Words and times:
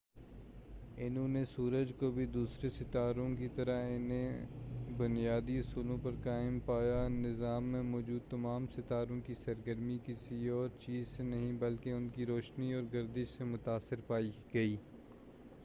انھوں 0.97 1.27
نے 1.27 1.43
سورج 1.45 1.91
کو 1.99 2.09
بھی 2.11 2.25
دوسرے 2.25 2.69
ستاروں 2.69 3.27
کی 3.35 3.47
طرح 3.55 3.81
انہیں 3.85 4.45
بنیادی 4.97 5.57
اصولوں 5.59 5.97
پر 6.03 6.11
قائم 6.23 6.59
پایا 6.65 7.07
نظام 7.07 7.63
میں 7.63 7.81
موجود 7.83 8.29
تمام 8.29 8.65
ستاروں 8.75 9.19
کی 9.27 9.33
سرگرمی 9.45 9.97
کسی 10.05 10.47
اور 10.49 10.69
چیز 10.79 11.07
سے 11.07 11.23
نہیں 11.23 11.51
بلکہ 11.59 11.93
ان 11.93 12.07
کی 12.15 12.25
روشنی 12.25 12.73
اور 12.73 12.83
گردش 12.93 13.29
سے 13.29 13.43
متاثر 13.43 14.01
پائی 14.07 14.31
گئی 14.53 14.75